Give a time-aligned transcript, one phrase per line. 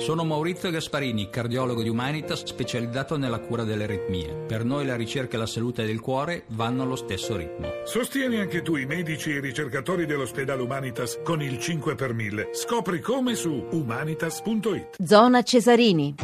[0.00, 4.32] Sono Maurizio Gasparini, cardiologo di Humanitas specializzato nella cura delle aritmie.
[4.46, 7.72] Per noi la ricerca e la salute del cuore vanno allo stesso ritmo.
[7.84, 12.50] Sostieni anche tu i medici e i ricercatori dell'ospedale Humanitas con il 5 per 1000.
[12.52, 15.02] Scopri come su humanitas.it.
[15.04, 16.14] Zona Cesarini.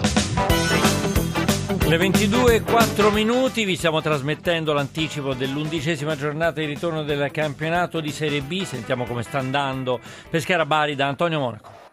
[1.87, 8.11] Le 22 4 minuti vi stiamo trasmettendo l'anticipo dell'undicesima giornata di ritorno del campionato di
[8.11, 8.62] Serie B.
[8.62, 11.86] Sentiamo come sta andando Pescara Bari da Antonio Monaco.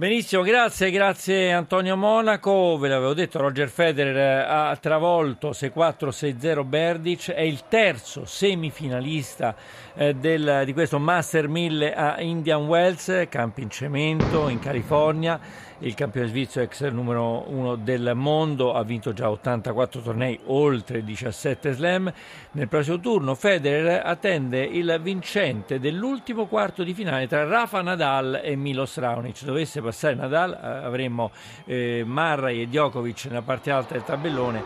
[0.00, 2.78] Benissimo, grazie, grazie Antonio Monaco.
[2.78, 9.54] Ve l'avevo detto, Roger Federer ha travolto 6-4-6-0 Berdic, è il terzo semifinalista
[9.92, 15.38] eh, del, di questo Master 1000 a Indian Wells, campi in cemento in California
[15.80, 21.72] il campione svizzero ex numero uno del mondo, ha vinto già 84 tornei, oltre 17
[21.72, 22.12] slam.
[22.52, 28.56] Nel prossimo turno Federer attende il vincente dell'ultimo quarto di finale tra Rafa Nadal e
[28.56, 29.42] Milos Raonic.
[29.44, 31.30] Dovesse passare Nadal eh, avremmo
[31.64, 34.62] eh, Marray e Djokovic nella parte alta del tabellone,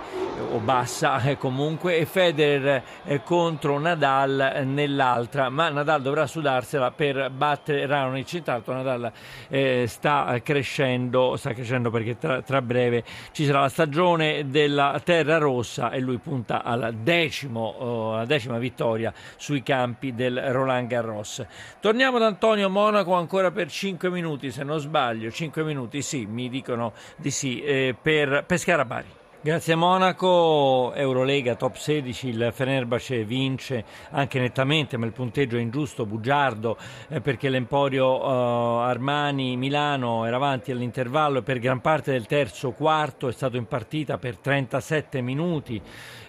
[0.53, 7.31] o bassa eh, comunque, e Federer eh, contro Nadal nell'altra, ma Nadal dovrà sudarsela per
[7.31, 8.33] battere Raonic.
[8.33, 9.13] Intanto Nadal
[9.49, 15.01] eh, sta crescendo crescendo, sta crescendo perché tra, tra, breve ci sarà la stagione della
[15.05, 20.89] Terra Rossa e lui punta alla, decimo, uh, alla decima vittoria sui campi del Roland
[20.89, 21.45] Garros.
[21.81, 26.49] Torniamo da Antonio Monaco ancora per 5 minuti, se non sbaglio, 5 minuti, sì, mi
[26.49, 29.23] dicono di sì, eh, per Pescara Bari.
[29.45, 35.61] Grazie a Monaco, Eurolega top 16, il Fenerbahce vince anche nettamente, ma il punteggio è
[35.61, 36.79] ingiusto, bugiardo,
[37.11, 42.71] eh, perché l'Emporio eh, Armani Milano era avanti all'intervallo e per gran parte del terzo
[42.71, 45.79] quarto è stato in partita per 37 minuti.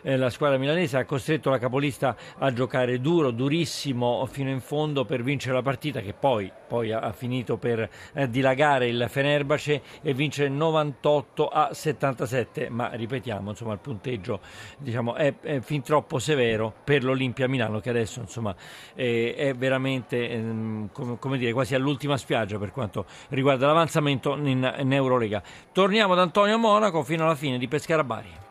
[0.01, 5.03] Eh, la squadra milanese ha costretto la capolista a giocare duro, durissimo fino in fondo
[5.03, 10.13] per vincere la partita che poi, poi ha, finito per eh, dilagare il Fenerbahce e
[10.13, 14.39] vincere 98 a 77, ma ripetiamo, insomma, il punteggio
[14.77, 18.55] diciamo, è, è, fin troppo severo per l'Olimpia Milano che adesso insomma,
[18.93, 24.93] è, è veramente ehm, come, dire, quasi all'ultima spiaggia per quanto riguarda l'avanzamento in, in
[24.93, 25.41] Eurolega.
[25.71, 28.43] Torniamo da Antonio Monaco fino alla fine di Pescara Bari.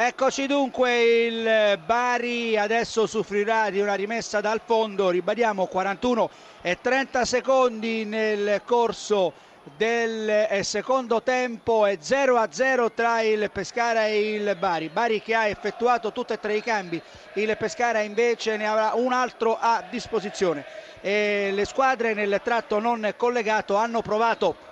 [0.00, 6.30] Eccoci dunque, il Bari adesso soffrirà di una rimessa dal fondo, ribadiamo 41
[6.62, 9.32] e 30 secondi nel corso
[9.76, 14.88] del eh, secondo tempo è 0 a 0 tra il Pescara e il Bari.
[14.88, 17.00] Bari che ha effettuato tutti e tre i cambi,
[17.34, 20.64] il Pescara invece ne avrà un altro a disposizione.
[21.00, 24.66] E le squadre nel tratto non collegato hanno provato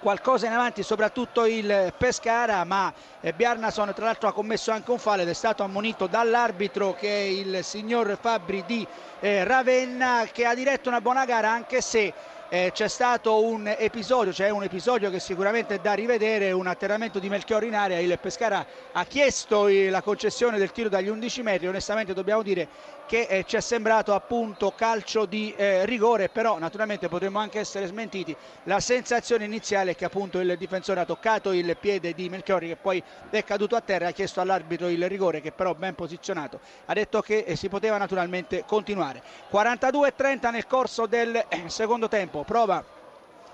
[0.00, 4.98] qualcosa in avanti soprattutto il Pescara ma eh, Bjarnason tra l'altro ha commesso anche un
[4.98, 8.84] fallo ed è stato ammonito dall'arbitro che è il signor Fabri di
[9.20, 12.12] eh, Ravenna che ha diretto una buona gara anche se
[12.52, 16.66] eh, c'è stato un episodio, c'è cioè un episodio che sicuramente è da rivedere, un
[16.66, 21.42] atterramento di Melchiorri in area, il Pescara ha chiesto la concessione del tiro dagli 11
[21.42, 22.68] metri, onestamente dobbiamo dire
[23.06, 27.86] che eh, ci è sembrato appunto calcio di eh, rigore, però naturalmente potremmo anche essere
[27.86, 28.36] smentiti.
[28.64, 32.76] La sensazione iniziale è che appunto il difensore ha toccato il piede di Melchiorri che
[32.76, 36.92] poi è caduto a terra, ha chiesto all'arbitro il rigore che però ben posizionato, ha
[36.92, 39.22] detto che eh, si poteva naturalmente continuare.
[39.50, 42.84] 42-30 nel corso del eh, secondo tempo prova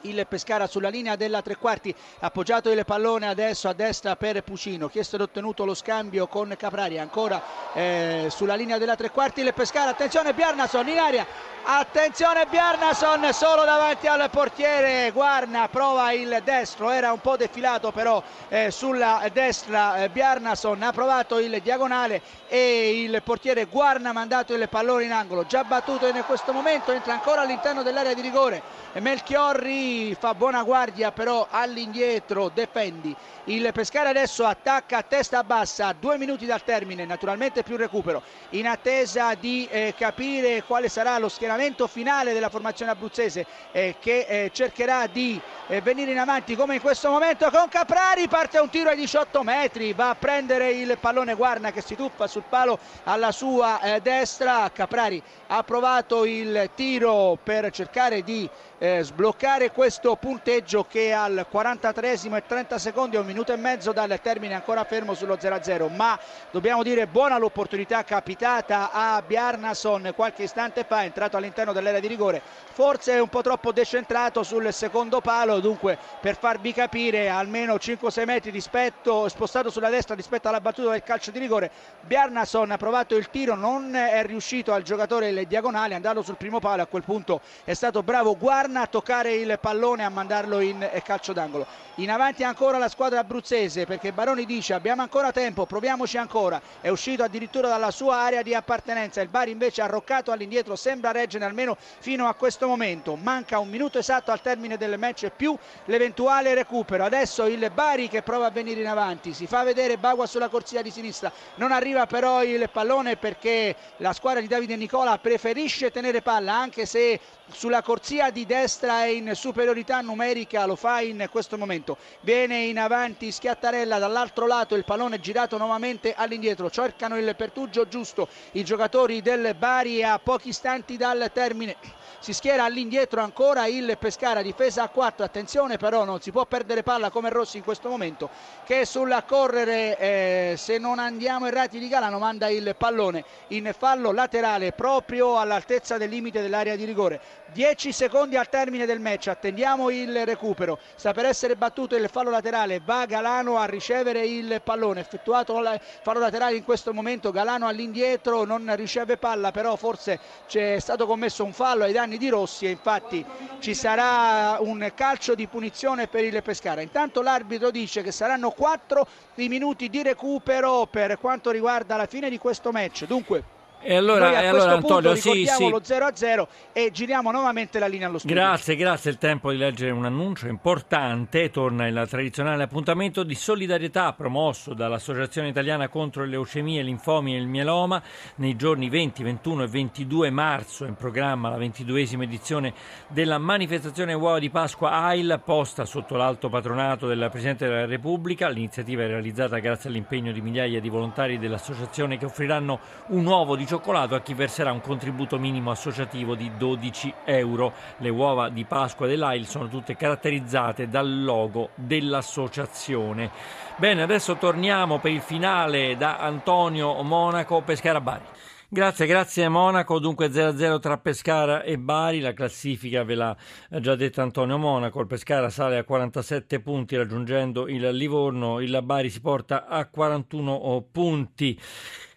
[0.03, 4.89] il Pescara sulla linea della tre quarti appoggiato il pallone adesso a destra per Pucino
[4.89, 6.99] chiesto ed ottenuto lo scambio con Caprari?
[6.99, 7.43] Ancora
[7.73, 9.91] eh, sulla linea della tre quarti il Pescara.
[9.91, 11.27] Attenzione Bjarnason in aria.
[11.65, 15.11] Attenzione Bjarnason solo davanti al portiere.
[15.11, 16.91] Guarna prova il destro.
[16.91, 23.03] Era un po' defilato però eh, sulla destra eh, Bjarnason ha provato il diagonale e
[23.03, 25.47] il portiere Guarna ha mandato il pallone in angolo.
[25.47, 28.63] Già battuto in questo momento entra ancora all'interno dell'area di rigore.
[28.95, 29.88] Melchiorri
[30.19, 36.45] fa buona guardia però all'indietro difendi il Pescara adesso attacca a testa bassa due minuti
[36.45, 38.23] dal termine naturalmente più recupero.
[38.51, 44.27] In attesa di eh, capire quale sarà lo schieramento finale della formazione abruzzese eh, che
[44.29, 48.69] eh, cercherà di eh, venire in avanti come in questo momento con Caprari parte un
[48.69, 52.79] tiro ai 18 metri va a prendere il pallone Guarna che si tuffa sul palo
[53.05, 54.71] alla sua eh, destra.
[54.71, 58.49] Caprari ha provato il tiro per cercare di
[58.79, 63.93] eh, sbloccare questo punteggio che al 43 e 30 secondi è un minuto e mezzo
[63.93, 66.19] dal termine ancora fermo sullo 0-0 ma
[66.51, 70.13] dobbiamo dire buona l'opportunità capitata a Bjarnason.
[70.17, 72.43] Qualche istante fa è entrato all'interno dell'area di rigore.
[72.73, 75.61] Forse è un po' troppo decentrato sul secondo palo.
[75.61, 81.05] Dunque per farvi capire almeno 5-6 metri rispetto, spostato sulla destra rispetto alla battuta del
[81.05, 81.71] calcio di rigore
[82.01, 86.59] Bjarnason ha provato il tiro non è riuscito al giocatore il diagonale andato sul primo
[86.59, 86.83] palo.
[86.83, 90.89] A quel punto è stato bravo Guarda Varna a toccare il pallone a mandarlo in
[91.05, 91.67] calcio d'angolo.
[91.97, 96.59] In avanti ancora la squadra abruzzese perché Baroni dice abbiamo ancora tempo, proviamoci ancora.
[96.81, 99.21] È uscito addirittura dalla sua area di appartenenza.
[99.21, 103.15] Il Bari invece ha roccato all'indietro, sembra reggere almeno fino a questo momento.
[103.17, 105.55] Manca un minuto esatto al termine del match più
[105.85, 107.05] l'eventuale recupero.
[107.05, 110.81] Adesso il Bari che prova a venire in avanti, si fa vedere Bagua sulla corsia
[110.81, 111.31] di sinistra.
[111.57, 116.87] Non arriva però il pallone perché la squadra di Davide Nicola preferisce tenere palla anche
[116.87, 117.21] se
[117.51, 121.97] sulla corsia di destra è in superiorità numerica, lo fa in questo momento.
[122.21, 128.29] Viene in avanti Schiattarella, dall'altro lato il pallone girato nuovamente all'indietro, cercano il pertugio giusto.
[128.53, 131.75] I giocatori del Bari a pochi istanti dal termine.
[132.21, 136.85] Si schiera all'indietro ancora il Pescara, difesa a 4, attenzione però non si può perdere
[136.85, 138.29] palla come Rossi in questo momento
[138.65, 144.13] che sulla correre eh, se non andiamo errati di Galano manda il pallone in fallo
[144.13, 147.21] laterale proprio all'altezza del limite dell'area di rigore.
[147.53, 152.29] 10 secondi al termine del match attendiamo il recupero sta per essere battuto il fallo
[152.29, 157.67] laterale va Galano a ricevere il pallone effettuato il fallo laterale in questo momento Galano
[157.67, 162.67] all'indietro non riceve palla però forse c'è stato commesso un fallo ai danni di Rossi
[162.67, 163.25] e infatti
[163.59, 166.83] ci sarà un calcio di punizione per il Pescara.
[166.83, 169.07] Intanto l'arbitro dice che saranno 4
[169.37, 173.07] i minuti di recupero per quanto riguarda la fine di questo match.
[173.07, 175.69] Dunque e allora, a e allora Antonio, sì, sì.
[175.69, 178.37] lo 0 a 0 e giriamo nuovamente la linea allo studio.
[178.37, 179.11] Grazie, grazie.
[179.11, 181.51] È il tempo di leggere un annuncio importante.
[181.51, 187.47] Torna il tradizionale appuntamento di solidarietà promosso dall'Associazione Italiana contro le leucemie, linfomi e il
[187.47, 188.03] mieloma
[188.37, 190.85] nei giorni 20, 21 e 22 marzo.
[190.85, 192.75] In programma la ventiduesima edizione
[193.09, 198.49] della manifestazione Uova di Pasqua AIL, posta sotto l'alto patronato del Presidente della Repubblica.
[198.49, 203.67] L'iniziativa è realizzata grazie all'impegno di migliaia di volontari dell'associazione che offriranno un uovo di
[203.69, 207.75] cioccolato a chi verserà un contributo minimo associativo di 12 euro.
[207.99, 213.31] Le uova di Pasqua dell'AIL sono tutte caratterizzate dal logo dell'associazione.
[213.77, 218.25] Bene, adesso torniamo per il finale da Antonio Monaco Pescara Bari.
[218.71, 219.99] Grazie, grazie Monaco.
[219.99, 222.21] Dunque 0-0 tra Pescara e Bari.
[222.21, 223.37] La classifica ve l'ha
[223.81, 225.01] già detto Antonio Monaco.
[225.01, 228.61] Il Pescara sale a 47 punti raggiungendo il Livorno.
[228.61, 231.59] Il Bari si porta a 41 punti.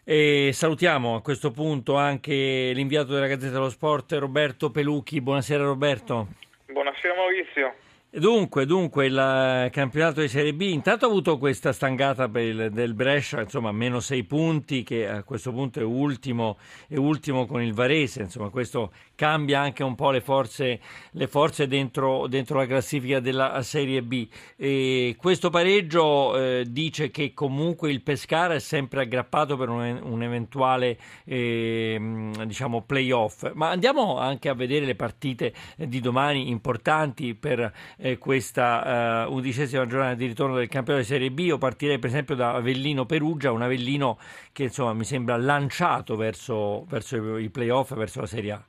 [0.04, 5.22] E salutiamo a questo punto anche l'inviato della Gazzetta dello Sport Roberto Pelucchi.
[5.22, 6.28] Buonasera Roberto.
[6.66, 7.76] Buonasera Maurizio.
[8.14, 13.40] Dunque, dunque, il campionato di Serie B intanto ha avuto questa stangata il, del Brescia,
[13.40, 16.58] insomma, meno sei punti, che a questo punto è ultimo,
[16.90, 20.82] è ultimo con il Varese, insomma, questo cambia anche un po' le forze,
[21.12, 24.28] le forze dentro, dentro, la classifica della Serie B.
[24.58, 30.22] E questo pareggio eh, dice che comunque il Pescara è sempre aggrappato per un, un
[30.22, 33.54] eventuale eh, diciamo playoff.
[33.54, 39.86] Ma andiamo anche a vedere le partite di domani importanti per eh, questa uh, undicesima
[39.86, 41.40] giornata di ritorno del campionato di Serie B.
[41.40, 44.18] Io partirei per esempio da Avellino Perugia, un Avellino
[44.52, 48.64] che insomma mi sembra lanciato verso, verso i playoff, verso la Serie A.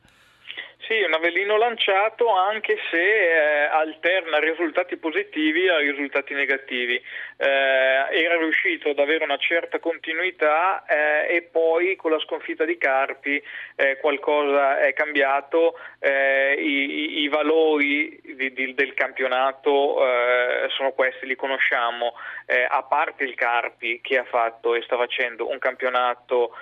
[0.93, 6.97] Sì, un Avellino lanciato anche se eh, alterna risultati positivi a risultati negativi.
[6.97, 12.77] Eh, era riuscito ad avere una certa continuità eh, e poi con la sconfitta di
[12.77, 13.43] Carpi
[13.77, 21.27] eh, qualcosa è cambiato, eh, i, i, valori di, di, del campionato eh, sono questi,
[21.27, 22.13] li conosciamo,
[22.69, 26.55] a parte il Carpi che ha fatto e sta facendo un campionato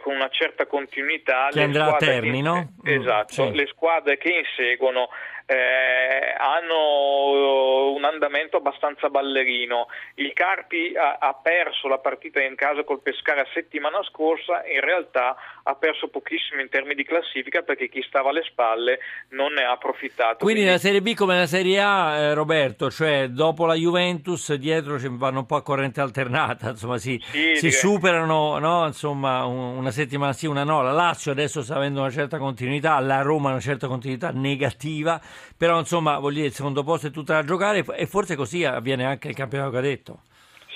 [0.00, 1.48] con una certa continuità.
[1.50, 2.72] Che andrà a Termino.
[2.82, 3.32] Esatto.
[3.32, 5.08] Sì le squadre che inseguono
[5.46, 9.86] eh, hanno un andamento abbastanza ballerino.
[10.14, 15.36] Il Carpi ha, ha, perso la partita in casa col Pescara settimana scorsa, in realtà
[15.62, 18.98] ha perso pochissimo in termini di classifica perché chi stava alle spalle
[19.30, 20.44] non ne ha approfittato.
[20.44, 20.70] Quindi, Quindi...
[20.70, 25.08] la Serie B come la Serie A, eh, Roberto, cioè dopo la Juventus dietro ci
[25.10, 28.84] vanno un po' a corrente alternata, insomma si, sì, si superano no?
[28.86, 30.82] insomma, una settimana sì, una no.
[30.82, 35.20] La Lazio adesso sta avendo una certa continuità, la Roma una certa continuità negativa
[35.56, 39.04] però insomma voglio dire il secondo posto è tutta da giocare e forse così avviene
[39.04, 40.20] anche il campionato cadetto.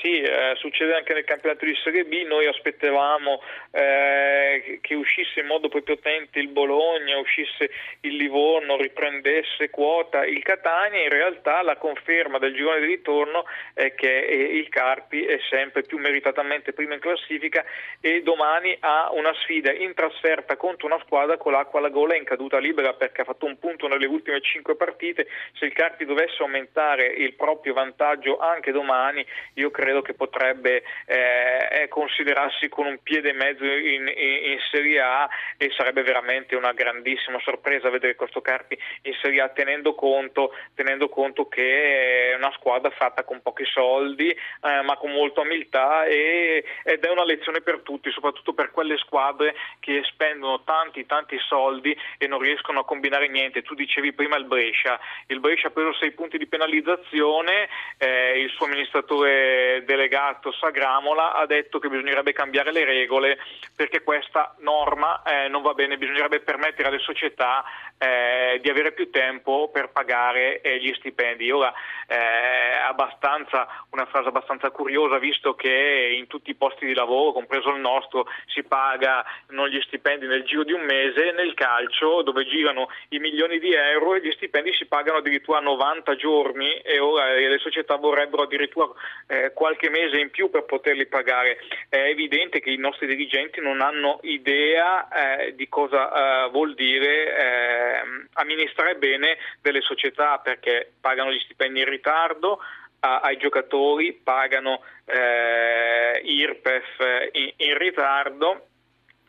[0.00, 5.47] Sì, eh, succede anche nel campionato di Serie B, noi aspettavamo eh, che uscisse in
[5.47, 12.38] modo prepotente il Bologna, uscisse il Livorno, riprendesse quota il Catania, in realtà la conferma
[12.38, 17.62] del girone di ritorno è che il Carpi è sempre più meritatamente prima in classifica
[18.00, 22.25] e domani ha una sfida in trasferta contro una squadra con l'acqua alla gola in
[22.25, 25.26] caduta libera perché ha fatto un punto nelle ultime cinque partite,
[25.59, 29.23] se il Carpi dovesse aumentare il proprio vantaggio anche domani
[29.54, 34.59] io credo credo che potrebbe eh, considerarsi con un piede e mezzo in, in, in,
[34.70, 39.94] Serie A e sarebbe veramente una grandissima sorpresa vedere questo Carpi in Serie A tenendo
[39.94, 45.40] conto, tenendo conto che è una squadra fatta con pochi soldi eh, ma con molta
[45.40, 51.04] umiltà e, ed è una lezione per tutti, soprattutto per quelle squadre che spendono tanti
[51.06, 53.62] tanti soldi e non riescono a combinare niente.
[53.62, 57.68] Tu dicevi prima il Brescia, il Brescia ha preso sei punti di penalizzazione,
[57.99, 63.38] eh, il suo amministratore delegato Sagramola ha detto che bisognerebbe cambiare le regole
[63.75, 67.64] perché questa norma eh, non va bene, bisognerebbe permettere alle società
[67.99, 71.50] eh, di avere più tempo per pagare eh, gli stipendi.
[71.50, 71.72] Ora
[72.06, 77.32] è eh, abbastanza, una frase abbastanza curiosa visto che in tutti i posti di lavoro,
[77.32, 82.46] compreso il nostro, si pagano gli stipendi nel giro di un mese, nel calcio dove
[82.46, 86.99] girano i milioni di euro e gli stipendi si pagano addirittura a 90 giorni e
[86.99, 88.88] ora le società vorrebbero addirittura
[89.26, 91.58] eh, qualche mese in più per poterli pagare.
[91.88, 97.36] È evidente che i nostri dirigenti non hanno idea eh, di cosa eh, vuol dire
[97.36, 102.60] eh, amministrare bene delle società perché pagano gli stipendi in ritardo,
[103.02, 108.66] ai giocatori, pagano eh, IRPEF in, in ritardo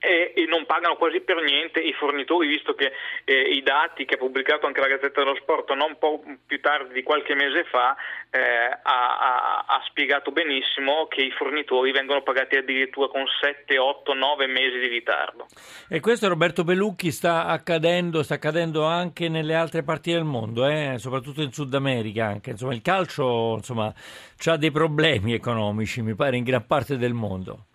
[0.02, 2.92] e, e, non pagano quasi per niente i fornitori, visto che
[3.24, 6.94] eh, i dati che ha pubblicato anche la Gazzetta dello Sport non po' più tardi
[6.94, 7.96] di qualche mese fa
[8.32, 14.14] eh, ha, ha, ha, spiegato benissimo che i fornitori vengono pagati addirittura con 7, 8,
[14.16, 15.46] 9 mesi di ritardo.
[15.88, 20.96] E questo Roberto Pelucchi sta accadendo, sta accadendo anche nelle altre parti del mondo, eh?
[20.98, 22.50] soprattutto in Sud America anche.
[22.50, 27.66] Insomma, il calcio ha dei problemi economici, mi pare, in gran parte del mondo.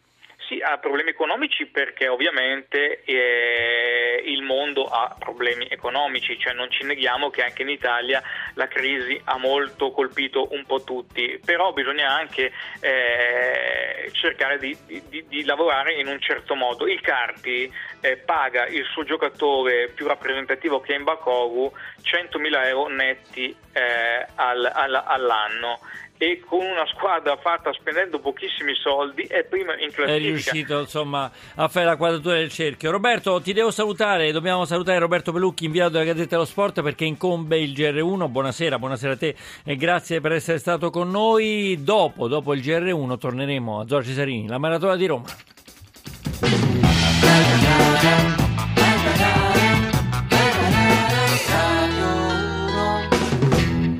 [0.46, 6.84] Sì, ha problemi economici perché ovviamente eh, il mondo ha problemi economici, cioè non ci
[6.84, 8.22] neghiamo che anche in Italia
[8.54, 15.24] la crisi ha molto colpito un po' tutti, però bisogna anche eh, cercare di, di,
[15.26, 16.86] di, lavorare in un certo modo.
[16.86, 17.68] Il Carpi
[18.00, 21.72] eh, paga il suo giocatore più rappresentativo che è in Bakogu
[22.02, 25.80] 100.000 euro netti eh, al, al, all'anno
[26.18, 30.12] e con una squadra fatta spendendo pochissimi soldi è prima in classifica.
[30.12, 32.90] È riuscito insomma a fare la quadratura del cerchio.
[32.90, 37.58] Roberto, ti devo salutare, dobbiamo salutare Roberto Pelucchi, inviato della Gazzetta dello Sport perché incombe
[37.58, 38.28] il GR1.
[38.28, 41.78] Buonasera, buonasera a te e grazie per essere stato con noi.
[41.82, 45.24] Dopo, dopo il GR1 torneremo a Giorgio Cesarini, la maratona di Roma.